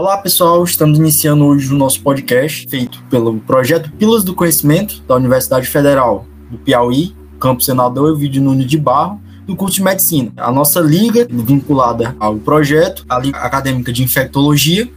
[0.00, 5.14] Olá pessoal, estamos iniciando hoje o nosso podcast feito pelo projeto Pilas do Conhecimento da
[5.14, 10.32] Universidade Federal do Piauí, Campo Senador Vídeo Nunes de Barro, do curso de medicina.
[10.38, 14.90] A nossa liga, vinculada ao projeto, a Liga Acadêmica de Infectologia,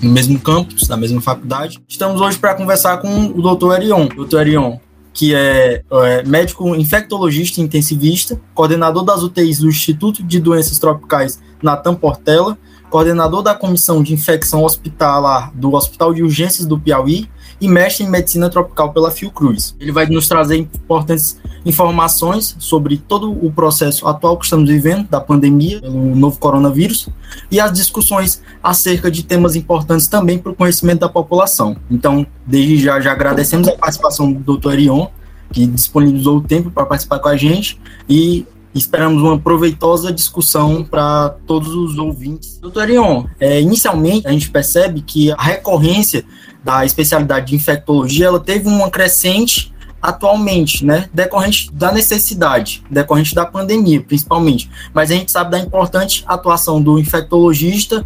[0.00, 1.78] no mesmo campus, na mesma faculdade.
[1.86, 3.74] Estamos hoje para conversar com o Dr.
[3.74, 4.06] Erion.
[4.06, 4.38] Dr.
[4.38, 4.78] Erion,
[5.12, 11.94] que é, é, médico infectologista intensivista, coordenador das UTIs do Instituto de Doenças Tropicais Natan
[11.94, 12.56] Portela,
[12.94, 17.28] coordenador da Comissão de Infecção Hospitalar do Hospital de Urgências do Piauí
[17.60, 19.74] e mestre em Medicina Tropical pela Fiocruz.
[19.80, 21.36] Ele vai nos trazer importantes
[21.66, 27.08] informações sobre todo o processo atual que estamos vivendo, da pandemia, pelo novo coronavírus,
[27.50, 31.76] e as discussões acerca de temas importantes também para o conhecimento da população.
[31.90, 34.74] Então, desde já, já agradecemos a participação do Dr.
[34.74, 35.08] Erion,
[35.50, 37.76] que disponibilizou o tempo para participar com a gente,
[38.08, 42.58] e Esperamos uma proveitosa discussão para todos os ouvintes.
[42.58, 46.24] Doutor Ion, é, inicialmente a gente percebe que a recorrência
[46.64, 53.46] da especialidade de infectologia ela teve uma crescente atualmente, né, decorrente da necessidade, decorrente da
[53.46, 54.70] pandemia, principalmente.
[54.92, 58.04] Mas a gente sabe da importante atuação do infectologista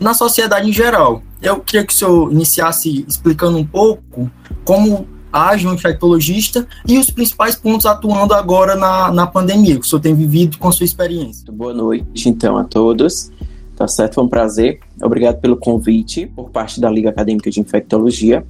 [0.00, 1.22] na sociedade em geral.
[1.40, 4.30] Eu queria que o senhor iniciasse explicando um pouco
[4.64, 5.06] como
[5.66, 10.14] um infectologista e os principais pontos atuando agora na, na pandemia, que o senhor tem
[10.14, 11.52] vivido com sua experiência.
[11.52, 13.30] Boa noite, então, a todos.
[13.76, 14.14] Tá certo?
[14.14, 14.80] Foi um prazer.
[15.00, 18.44] Obrigado pelo convite por parte da Liga Acadêmica de Infectologia.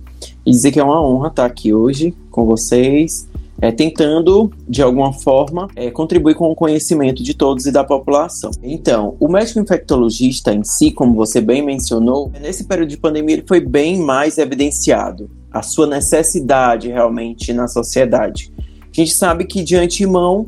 [0.45, 3.29] E dizer que é uma honra estar aqui hoje com vocês,
[3.61, 8.51] é, tentando, de alguma forma, é, contribuir com o conhecimento de todos e da população.
[8.63, 13.45] Então, o médico infectologista em si, como você bem mencionou, nesse período de pandemia ele
[13.47, 18.53] foi bem mais evidenciado a sua necessidade realmente na sociedade.
[18.59, 20.47] A gente sabe que de antemão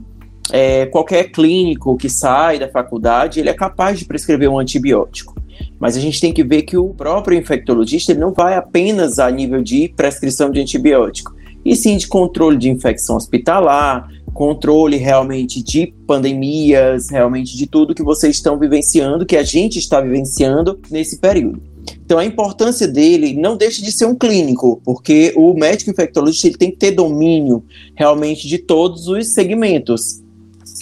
[0.53, 5.35] é, qualquer clínico que sai da faculdade ele é capaz de prescrever um antibiótico.
[5.79, 9.31] Mas a gente tem que ver que o próprio infectologista ele não vai apenas a
[9.31, 11.35] nível de prescrição de antibiótico,
[11.65, 18.03] e sim de controle de infecção hospitalar, controle realmente de pandemias, realmente de tudo que
[18.03, 21.61] vocês estão vivenciando, que a gente está vivenciando nesse período.
[22.05, 26.57] Então a importância dele não deixa de ser um clínico, porque o médico infectologista ele
[26.57, 30.23] tem que ter domínio realmente de todos os segmentos.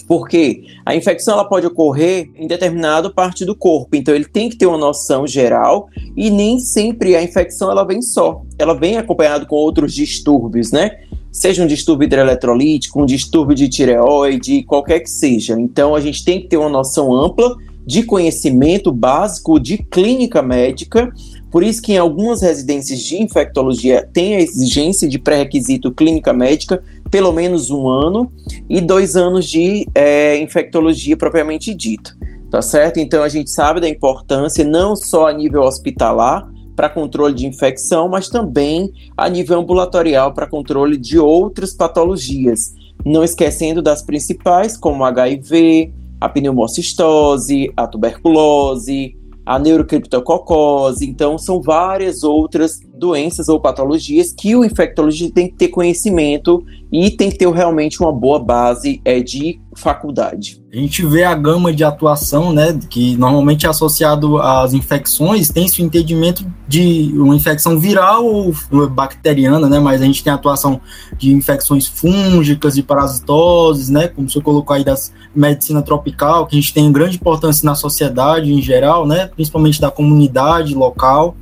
[0.09, 4.57] Porque a infecção ela pode ocorrer em determinada parte do corpo, então ele tem que
[4.57, 5.87] ter uma noção geral
[6.17, 10.97] e nem sempre a infecção ela vem só, ela vem acompanhado com outros distúrbios, né?
[11.31, 15.53] Seja um distúrbio hidroeletrolítico, um distúrbio de tireoide, qualquer que seja.
[15.61, 17.55] Então a gente tem que ter uma noção ampla
[17.85, 21.13] de conhecimento básico de clínica médica.
[21.51, 26.83] Por isso que em algumas residências de infectologia tem a exigência de pré-requisito clínica médica,
[27.09, 28.31] pelo menos um ano,
[28.69, 32.15] e dois anos de é, infectologia propriamente dita.
[32.49, 32.99] Tá certo?
[32.99, 36.49] Então a gente sabe da importância não só a nível hospitalar,
[36.79, 42.73] para controle de infecção, mas também a nível ambulatorial para controle de outras patologias.
[43.05, 49.17] Não esquecendo das principais, como HIV, a pneumocistose, a tuberculose,
[49.49, 51.09] a neurocriptococose.
[51.09, 57.09] Então, são várias outras doenças ou patologias que o infectologista tem que ter conhecimento e
[57.09, 60.61] tem que ter realmente uma boa base é, de faculdade.
[60.71, 65.65] A gente vê a gama de atuação, né, que normalmente é associado às infecções, tem
[65.65, 68.53] esse entendimento de uma infecção viral ou
[68.89, 70.79] bacteriana, né, mas a gente tem a atuação
[71.17, 76.59] de infecções fúngicas, de parasitoses, né, como você colocou aí das medicina tropical, que a
[76.59, 81.35] gente tem grande importância na sociedade em geral, né, principalmente da comunidade local.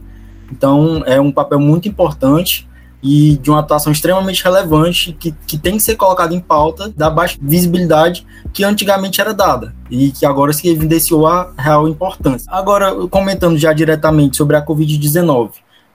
[0.52, 2.68] Então, é um papel muito importante
[3.02, 7.10] e de uma atuação extremamente relevante que, que tem que ser colocada em pauta da
[7.10, 12.52] baixa visibilidade que antigamente era dada e que agora se evidenciou a real importância.
[12.52, 15.52] Agora, comentando já diretamente sobre a Covid-19,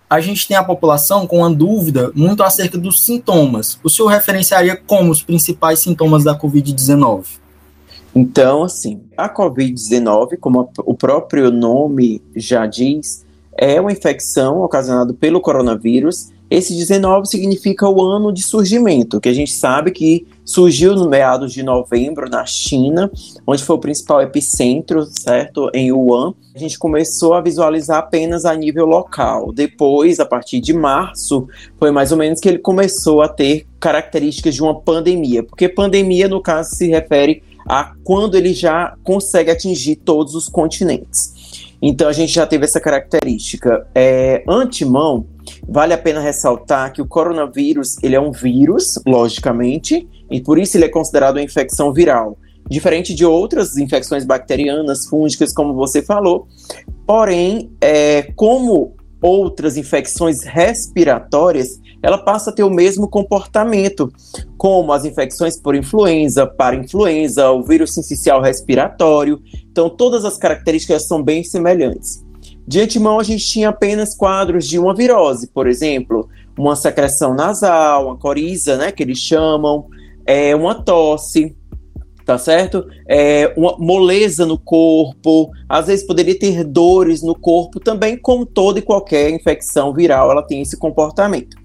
[0.09, 3.79] a gente tem a população com uma dúvida muito acerca dos sintomas.
[3.83, 7.42] O senhor referenciaria como os principais sintomas da Covid-19?
[8.15, 13.25] Então, assim, a Covid-19, como o próprio nome já diz,
[13.57, 16.31] é uma infecção ocasionada pelo coronavírus.
[16.51, 21.51] Esse 19 significa o ano de surgimento, que a gente sabe que surgiu no meados
[21.51, 23.11] de novembro na China,
[23.47, 25.71] onde foi o principal epicentro, certo?
[25.73, 26.35] Em Wuhan.
[26.55, 29.51] A gente começou a visualizar apenas a nível local.
[29.51, 31.49] Depois, a partir de março,
[31.79, 36.29] foi mais ou menos que ele começou a ter características de uma pandemia, porque pandemia,
[36.29, 41.33] no caso, se refere a quando ele já consegue atingir todos os continentes.
[41.83, 43.87] Então a gente já teve essa característica.
[43.93, 45.27] É, antemão,
[45.69, 50.77] vale a pena ressaltar que o coronavírus ele é um vírus, logicamente, e por isso
[50.77, 52.39] ele é considerado uma infecção viral.
[52.71, 56.47] diferente de outras infecções bacterianas, fúngicas, como você falou.
[57.05, 64.13] Porém, é, como outras infecções respiratórias, ela passa a ter o mesmo comportamento,
[64.59, 69.41] como as infecções por influenza, para influenza, o vírus sincicial respiratório.
[69.71, 72.25] Então, todas as características são bem semelhantes.
[72.67, 76.29] De antemão, a gente tinha apenas quadros de uma virose, por exemplo,
[76.59, 79.87] uma secreção nasal, uma coriza, né, que eles chamam,
[80.27, 81.57] é, uma tosse,
[82.25, 82.87] tá certo?
[83.09, 88.79] É, uma moleza no corpo, às vezes poderia ter dores no corpo também, como toda
[88.79, 91.62] e qualquer infecção viral, ela tem esse comportamento.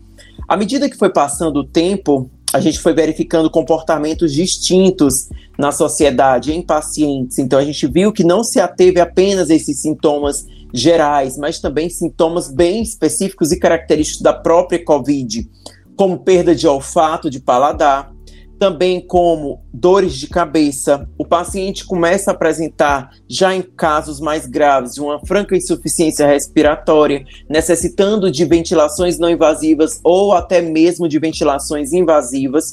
[0.48, 6.54] À medida que foi passando o tempo, a gente foi verificando comportamentos distintos na sociedade
[6.54, 7.39] em pacientes.
[7.39, 11.89] Então a gente viu que não se ateve apenas a esses sintomas gerais, mas também
[11.89, 15.50] sintomas bem específicos e característicos da própria COVID,
[15.95, 18.13] como perda de olfato, de paladar,
[18.57, 21.07] também como dores de cabeça.
[21.18, 28.31] O paciente começa a apresentar, já em casos mais graves, uma franca insuficiência respiratória, necessitando
[28.31, 32.71] de ventilações não invasivas ou até mesmo de ventilações invasivas.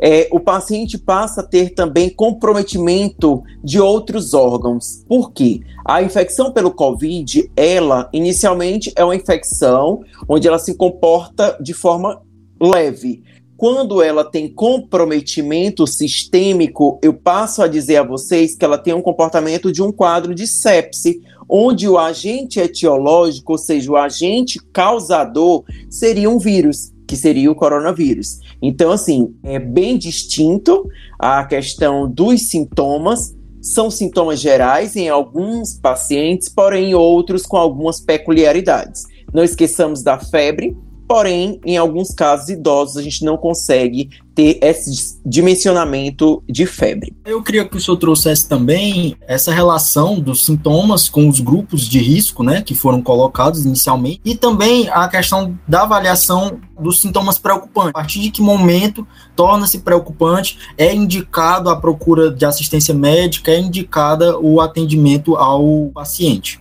[0.00, 5.04] É, o paciente passa a ter também comprometimento de outros órgãos.
[5.08, 5.60] Por quê?
[5.84, 12.22] A infecção pelo COVID, ela inicialmente é uma infecção onde ela se comporta de forma
[12.60, 13.22] leve
[13.58, 19.02] quando ela tem comprometimento sistêmico, eu passo a dizer a vocês que ela tem um
[19.02, 25.64] comportamento de um quadro de sepse, onde o agente etiológico, ou seja, o agente causador,
[25.90, 28.38] seria um vírus, que seria o coronavírus.
[28.62, 30.88] Então, assim, é bem distinto
[31.18, 33.36] a questão dos sintomas.
[33.60, 39.02] São sintomas gerais em alguns pacientes, porém outros com algumas peculiaridades.
[39.34, 40.76] Não esqueçamos da febre,
[41.08, 47.16] Porém, em alguns casos idosos, a gente não consegue ter esse dimensionamento de febre.
[47.24, 51.98] Eu queria que o senhor trouxesse também essa relação dos sintomas com os grupos de
[51.98, 57.90] risco, né, que foram colocados inicialmente, e também a questão da avaliação dos sintomas preocupantes.
[57.90, 63.58] A partir de que momento torna-se preocupante, é indicado a procura de assistência médica, é
[63.58, 66.60] indicada o atendimento ao paciente.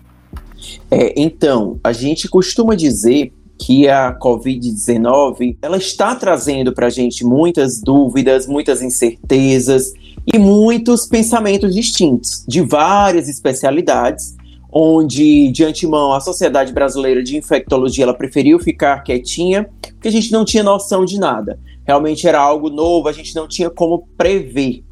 [0.89, 7.25] É, então, a gente costuma dizer que a Covid-19 ela está trazendo para a gente
[7.25, 9.93] muitas dúvidas, muitas incertezas
[10.31, 14.35] e muitos pensamentos distintos de várias especialidades,
[14.71, 20.31] onde de antemão a Sociedade Brasileira de Infectologia ela preferiu ficar quietinha, porque a gente
[20.31, 21.59] não tinha noção de nada.
[21.85, 24.83] Realmente era algo novo, a gente não tinha como prever.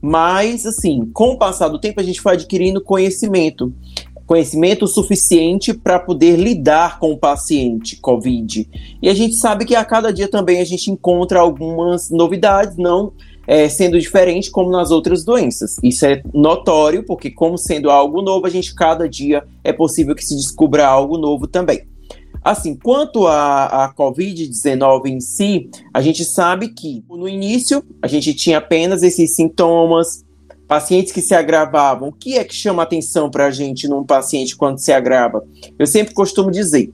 [0.00, 3.72] Mas, assim, com o passar do tempo, a gente foi adquirindo conhecimento
[4.26, 8.68] conhecimento suficiente para poder lidar com o paciente COVID.
[9.02, 13.12] E a gente sabe que a cada dia também a gente encontra algumas novidades, não
[13.46, 15.76] é, sendo diferente como nas outras doenças.
[15.82, 20.24] Isso é notório, porque, como sendo algo novo, a gente cada dia é possível que
[20.24, 21.82] se descubra algo novo também.
[22.42, 28.58] Assim, quanto à Covid-19 em si, a gente sabe que no início a gente tinha
[28.58, 30.23] apenas esses sintomas,
[30.66, 32.08] pacientes que se agravavam.
[32.08, 35.44] O que é que chama atenção para a gente num paciente quando se agrava?
[35.78, 36.92] Eu sempre costumo dizer,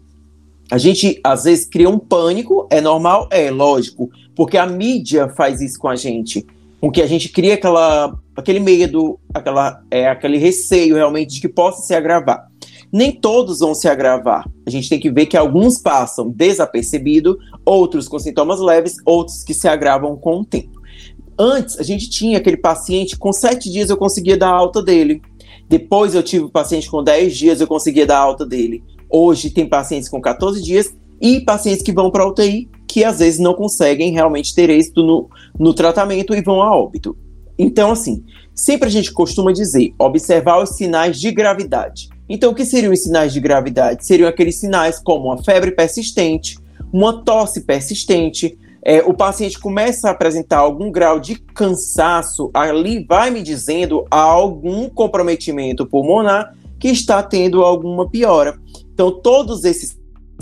[0.71, 3.29] a gente às vezes cria um pânico, é normal?
[3.31, 6.47] É, lógico, porque a mídia faz isso com a gente,
[6.81, 11.49] com que a gente cria aquela, aquele medo, aquela, é, aquele receio realmente de que
[11.49, 12.49] possa se agravar.
[12.93, 14.49] Nem todos vão se agravar.
[14.67, 19.55] A gente tem que ver que alguns passam desapercebido, outros com sintomas leves, outros que
[19.55, 20.80] se agravam com o tempo.
[21.43, 25.23] Antes, a gente tinha aquele paciente, com sete dias eu conseguia dar alta dele.
[25.67, 28.85] Depois eu tive paciente com 10 dias, eu conseguia dar alta dele.
[29.09, 33.41] Hoje tem pacientes com 14 dias e pacientes que vão para UTI, que às vezes
[33.41, 37.17] não conseguem realmente ter êxito no, no tratamento e vão a óbito.
[37.59, 38.23] Então, assim,
[38.55, 42.11] sempre a gente costuma dizer, observar os sinais de gravidade.
[42.29, 44.05] Então, o que seriam os sinais de gravidade?
[44.05, 46.59] Seriam aqueles sinais como uma febre persistente,
[46.93, 53.31] uma tosse persistente, é, o paciente começa a apresentar algum grau de cansaço, ali vai
[53.31, 58.59] me dizendo algum comprometimento pulmonar que está tendo alguma piora.
[58.93, 59.99] Então, todos esses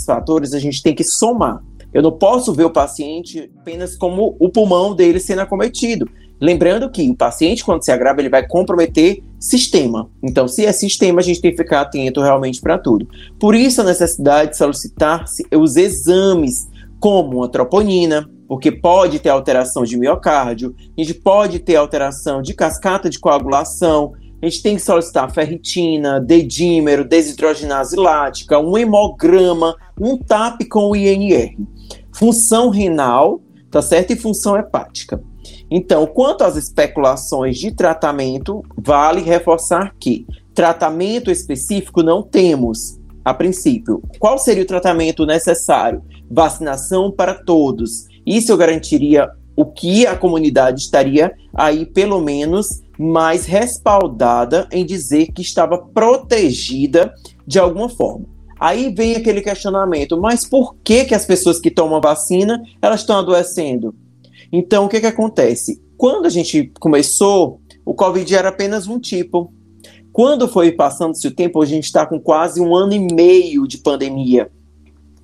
[0.07, 1.63] fatores a gente tem que somar.
[1.93, 6.09] Eu não posso ver o paciente apenas como o pulmão dele sendo acometido.
[6.41, 10.09] Lembrando que o paciente, quando se agrava, ele vai comprometer sistema.
[10.23, 13.09] Então, se é sistema, a gente tem que ficar atento realmente para tudo.
[13.41, 16.69] Por isso, a necessidade de solicitar os exames
[17.01, 22.55] como a troponina, porque pode ter alteração de miocárdio, a gente pode ter alteração de
[22.55, 30.17] cascata de coagulação, a gente tem que solicitar ferritina, dedímero, desidrogenase lática, um hemograma, um
[30.17, 31.57] TAP com o INR.
[32.13, 33.41] Função renal,
[33.71, 34.13] tá certo?
[34.13, 35.21] E função hepática.
[35.71, 40.25] Então, quanto às especulações de tratamento, vale reforçar que
[40.55, 42.98] tratamento específico não temos
[43.29, 44.03] a princípio.
[44.19, 46.03] Qual seria o tratamento necessário?
[46.31, 48.07] Vacinação para todos.
[48.27, 55.33] Isso eu garantiria o que a comunidade estaria aí, pelo menos, mais respaldada em dizer
[55.33, 57.13] que estava protegida
[57.47, 58.27] de alguma forma.
[58.61, 63.19] Aí vem aquele questionamento, mas por que, que as pessoas que tomam vacina, elas estão
[63.19, 63.95] adoecendo?
[64.51, 65.81] Então, o que, que acontece?
[65.97, 69.53] Quando a gente começou, o Covid era apenas um tipo.
[70.19, 73.79] Quando foi passando-se o tempo, a gente está com quase um ano e meio de
[73.79, 74.51] pandemia.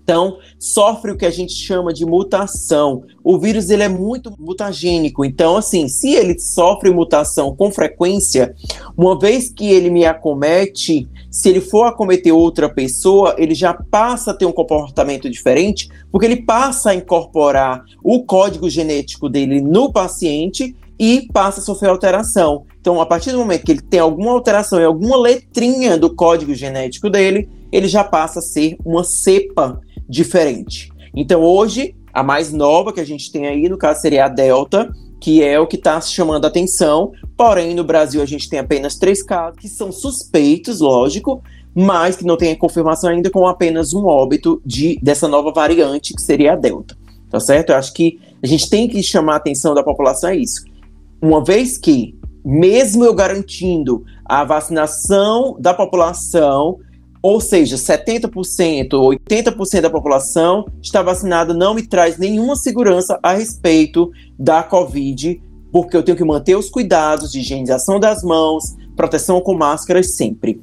[0.01, 3.03] Então, sofre o que a gente chama de mutação.
[3.25, 5.25] O vírus ele é muito mutagênico.
[5.25, 8.55] Então, assim, se ele sofre mutação com frequência,
[8.97, 14.31] uma vez que ele me acomete, se ele for acometer outra pessoa, ele já passa
[14.31, 19.93] a ter um comportamento diferente, porque ele passa a incorporar o código genético dele no
[19.93, 22.65] paciente e passa a sofrer alteração.
[22.81, 26.55] Então, a partir do momento que ele tem alguma alteração em alguma letrinha do código
[26.55, 30.91] genético dele, ele já passa a ser uma cepa diferente.
[31.15, 34.93] Então, hoje, a mais nova que a gente tem aí, no caso, seria a Delta,
[35.21, 37.13] que é o que está chamando a atenção.
[37.37, 41.43] Porém, no Brasil, a gente tem apenas três casos que são suspeitos, lógico,
[41.75, 46.23] mas que não tem confirmação ainda com apenas um óbito de, dessa nova variante, que
[46.23, 46.97] seria a Delta.
[47.31, 47.71] Tá certo?
[47.71, 50.63] Eu acho que a gente tem que chamar a atenção da população a isso.
[51.25, 52.15] Uma vez que,
[52.45, 56.79] mesmo eu garantindo a vacinação da população,
[57.23, 64.11] ou seja, 70%, 80% da população está vacinada, não me traz nenhuma segurança a respeito
[64.39, 69.55] da Covid, porque eu tenho que manter os cuidados de higienização das mãos, proteção com
[69.55, 70.61] máscaras sempre.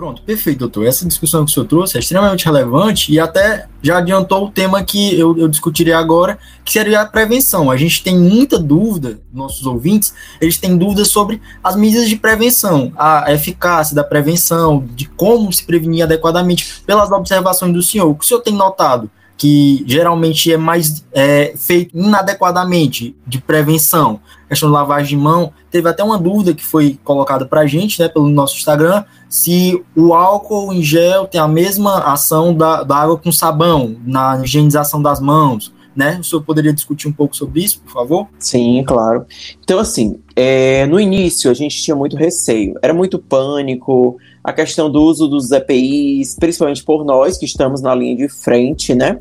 [0.00, 0.86] Pronto, perfeito, doutor.
[0.86, 4.82] Essa discussão que o senhor trouxe é extremamente relevante e até já adiantou o tema
[4.82, 7.70] que eu, eu discutiria agora, que seria a prevenção.
[7.70, 12.94] A gente tem muita dúvida, nossos ouvintes, eles têm dúvidas sobre as medidas de prevenção,
[12.96, 18.08] a eficácia da prevenção, de como se prevenir adequadamente, pelas observações do senhor.
[18.08, 19.10] O que o senhor tem notado?
[19.40, 25.50] Que geralmente é mais é, feito inadequadamente de prevenção, questão de lavagem de mão.
[25.70, 29.82] Teve até uma dúvida que foi colocada para a gente, né, pelo nosso Instagram, se
[29.96, 35.00] o álcool em gel tem a mesma ação da, da água com sabão na higienização
[35.00, 35.72] das mãos.
[35.96, 36.18] Né?
[36.20, 38.28] O senhor poderia discutir um pouco sobre isso, por favor?
[38.38, 39.24] Sim, claro.
[39.64, 44.90] Então, assim, é, no início a gente tinha muito receio, era muito pânico, a questão
[44.90, 49.18] do uso dos EPIs, principalmente por nós que estamos na linha de frente, né?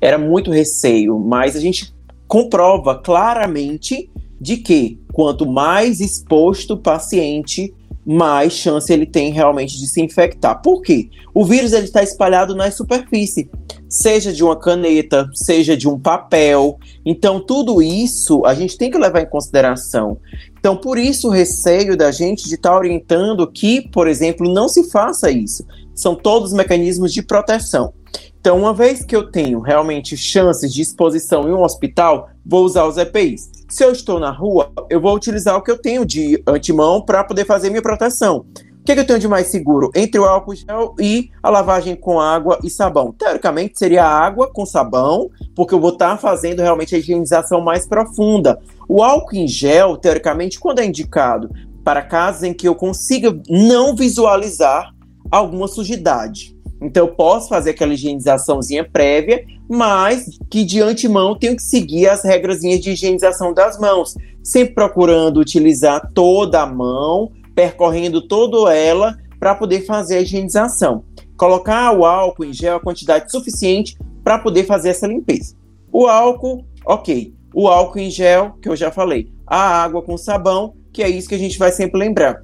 [0.00, 1.92] Era muito receio, mas a gente
[2.26, 4.10] comprova claramente
[4.40, 7.74] de que quanto mais exposto o paciente,
[8.08, 10.62] mais chance ele tem realmente de se infectar.
[10.62, 11.10] Por quê?
[11.34, 13.50] O vírus ele está espalhado na superfície,
[13.86, 16.78] seja de uma caneta, seja de um papel.
[17.04, 20.16] Então, tudo isso a gente tem que levar em consideração.
[20.58, 24.70] Então, por isso o receio da gente de estar tá orientando que, por exemplo, não
[24.70, 25.66] se faça isso.
[25.94, 27.92] São todos mecanismos de proteção.
[28.40, 32.86] Então, uma vez que eu tenho realmente chances de exposição em um hospital, vou usar
[32.86, 33.57] os EPIs.
[33.70, 37.22] Se eu estou na rua, eu vou utilizar o que eu tenho de antemão para
[37.22, 38.46] poder fazer minha proteção.
[38.80, 39.90] O que, é que eu tenho de mais seguro?
[39.94, 43.12] Entre o álcool gel e a lavagem com água e sabão.
[43.12, 47.86] Teoricamente, seria água com sabão, porque eu vou estar tá fazendo realmente a higienização mais
[47.86, 48.58] profunda.
[48.88, 51.50] O álcool em gel, teoricamente, quando é indicado?
[51.84, 54.94] Para casos em que eu consiga não visualizar
[55.30, 56.56] alguma sujidade.
[56.80, 62.24] Então eu posso fazer aquela higienizaçãozinha prévia, mas que de antemão tenho que seguir as
[62.24, 69.54] regras de higienização das mãos, sempre procurando utilizar toda a mão, percorrendo toda ela para
[69.54, 71.04] poder fazer a higienização.
[71.36, 75.56] Colocar o álcool em gel a quantidade suficiente para poder fazer essa limpeza.
[75.92, 77.34] O álcool, ok.
[77.54, 79.32] O álcool em gel, que eu já falei.
[79.46, 82.40] A água com sabão, que é isso que a gente vai sempre lembrar.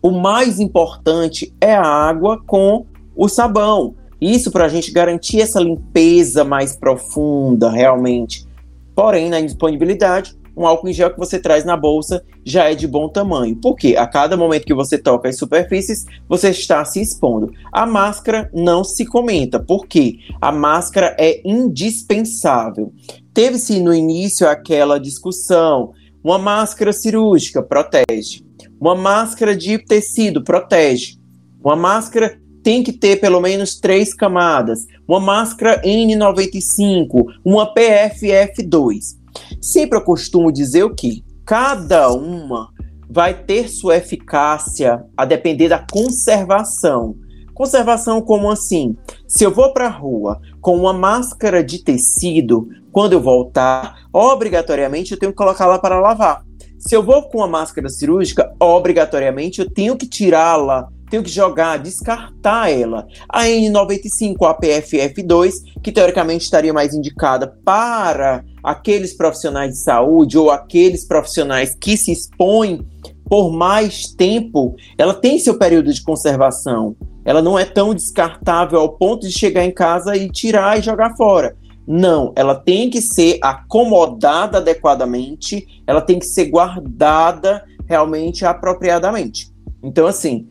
[0.00, 3.94] O mais importante é a água com o sabão.
[4.20, 8.46] Isso para a gente garantir essa limpeza mais profunda, realmente.
[8.94, 12.86] Porém, na indisponibilidade, um álcool em gel que você traz na bolsa já é de
[12.86, 13.56] bom tamanho.
[13.56, 17.52] Porque a cada momento que você toca as superfícies, você está se expondo.
[17.72, 22.92] A máscara não se comenta, porque a máscara é indispensável.
[23.32, 25.92] Teve-se no início aquela discussão:
[26.22, 28.44] uma máscara cirúrgica protege,
[28.80, 31.18] uma máscara de tecido protege,
[31.62, 39.18] uma máscara tem que ter pelo menos três camadas, uma máscara N95, uma PFF2.
[39.60, 42.70] Sempre eu costumo dizer o que cada uma
[43.08, 47.14] vai ter sua eficácia a depender da conservação.
[47.52, 48.96] Conservação como assim?
[49.28, 55.12] Se eu vou para a rua com uma máscara de tecido, quando eu voltar, obrigatoriamente
[55.12, 56.42] eu tenho que colocar lá para lavar.
[56.78, 61.78] Se eu vou com uma máscara cirúrgica, obrigatoriamente eu tenho que tirá-la, tenho que jogar,
[61.78, 63.06] descartar ela.
[63.28, 70.50] A N95, a PFF2, que teoricamente estaria mais indicada para aqueles profissionais de saúde ou
[70.50, 72.84] aqueles profissionais que se expõem
[73.28, 76.96] por mais tempo, ela tem seu período de conservação.
[77.24, 81.16] Ela não é tão descartável ao ponto de chegar em casa e tirar e jogar
[81.16, 81.56] fora.
[81.86, 89.54] Não, ela tem que ser acomodada adequadamente, ela tem que ser guardada realmente apropriadamente.
[89.82, 90.48] Então, assim,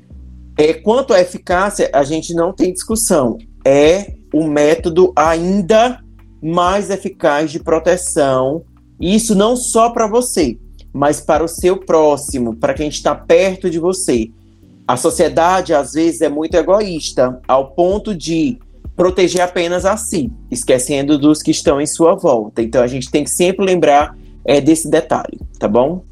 [0.58, 3.38] é, quanto à eficácia, a gente não tem discussão.
[3.66, 6.00] É o método ainda
[6.42, 8.64] mais eficaz de proteção.
[9.00, 10.58] Isso não só para você,
[10.92, 14.30] mas para o seu próximo, para quem está perto de você.
[14.88, 18.60] A sociedade, às vezes, é muito egoísta, ao ponto de
[18.96, 22.62] proteger apenas a si, esquecendo dos que estão em sua volta.
[22.62, 26.04] Então, a gente tem que sempre lembrar é, desse detalhe, tá bom?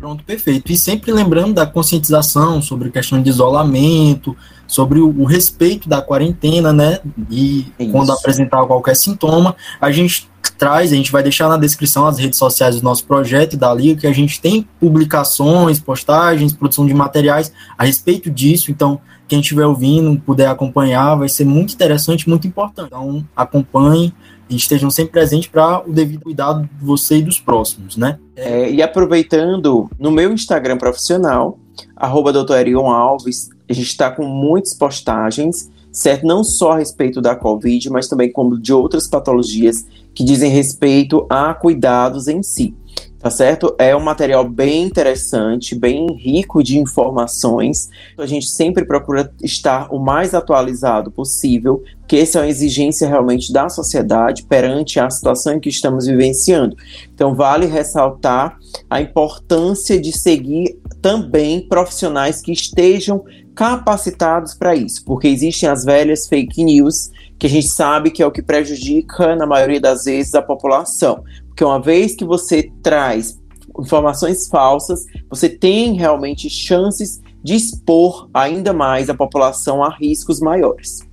[0.00, 0.72] Pronto, perfeito.
[0.72, 4.34] E sempre lembrando da conscientização sobre a questão de isolamento,
[4.66, 7.00] sobre o, o respeito da quarentena, né?
[7.30, 7.92] E Isso.
[7.92, 12.38] quando apresentar qualquer sintoma, a gente traz, a gente vai deixar na descrição as redes
[12.38, 16.94] sociais do nosso projeto e da Liga, que a gente tem publicações, postagens, produção de
[16.94, 18.70] materiais a respeito disso.
[18.70, 22.86] Então, quem estiver ouvindo, puder acompanhar, vai ser muito interessante, muito importante.
[22.86, 24.14] Então, acompanhe
[24.56, 28.18] estejam sempre presentes para o devido cuidado de você e dos próximos, né?
[28.36, 31.58] É, e aproveitando, no meu Instagram profissional,
[31.96, 36.26] arroba Alves, a gente está com muitas postagens, certo?
[36.26, 41.26] Não só a respeito da Covid, mas também como de outras patologias que dizem respeito
[41.28, 42.74] a cuidados em si
[43.20, 43.74] tá certo?
[43.78, 47.90] É um material bem interessante, bem rico de informações.
[48.16, 53.52] A gente sempre procura estar o mais atualizado possível, porque essa é uma exigência realmente
[53.52, 56.74] da sociedade perante a situação em que estamos vivenciando.
[57.14, 58.58] Então, vale ressaltar
[58.88, 63.22] a importância de seguir também profissionais que estejam
[63.54, 68.26] capacitados para isso, porque existem as velhas fake news que a gente sabe que é
[68.26, 71.24] o que prejudica, na maioria das vezes, a população.
[71.60, 73.38] Porque uma vez que você traz
[73.78, 81.06] informações falsas, você tem realmente chances de expor ainda mais a população a riscos maiores.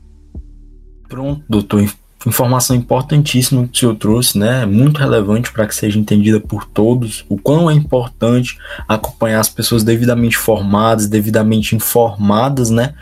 [1.10, 1.86] Pronto, doutor.
[2.25, 4.65] Informação importantíssima que o senhor trouxe, né?
[4.65, 7.25] Muito relevante para que seja entendida por todos.
[7.27, 8.57] O quão é importante
[8.88, 12.93] acompanhar as pessoas devidamente formadas, devidamente informadas, né?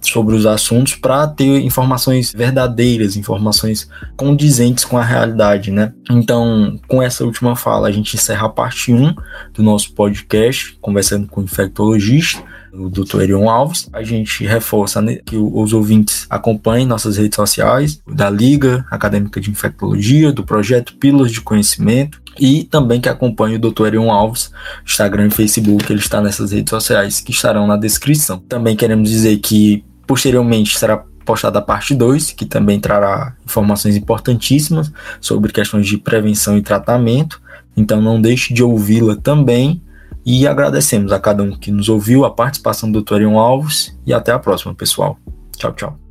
[0.00, 5.92] Sobre os assuntos para ter informações verdadeiras, informações condizentes com a realidade, né?
[6.10, 9.14] Então, com essa última fala, a gente encerra a parte 1
[9.54, 13.22] do nosso podcast, conversando com o infectologista, o Dr.
[13.22, 13.88] Erion Alves.
[13.92, 20.32] A gente reforça que os ouvintes acompanhem nossas redes sociais, da Liga Acadêmica de Infectologia,
[20.32, 23.88] do projeto Pílulas de Conhecimento, e também que acompanhe o Dr.
[23.88, 24.50] Erion Alves,
[24.84, 28.38] Instagram e Facebook, ele está nessas redes sociais que estarão na descrição.
[28.38, 34.90] Também queremos dizer que posteriormente será postada a parte 2, que também trará informações importantíssimas
[35.20, 37.40] sobre questões de prevenção e tratamento.
[37.76, 39.82] Então não deixe de ouvi-la também.
[40.24, 43.16] E agradecemos a cada um que nos ouviu, a participação do Dr.
[43.16, 45.18] Erion Alves e até a próxima, pessoal.
[45.56, 46.09] Tchau, tchau.